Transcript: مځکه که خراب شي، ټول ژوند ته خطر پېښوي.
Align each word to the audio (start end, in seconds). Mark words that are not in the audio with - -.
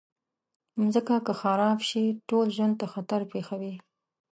مځکه 0.81 1.15
که 1.25 1.33
خراب 1.41 1.79
شي، 1.89 2.03
ټول 2.29 2.45
ژوند 2.55 2.75
ته 2.79 2.85
خطر 2.93 3.21
پېښوي. 3.31 3.75